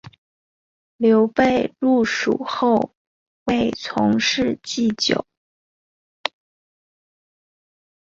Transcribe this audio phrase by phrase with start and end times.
[0.97, 2.95] 刘备入蜀后
[3.43, 5.27] 为从事祭酒。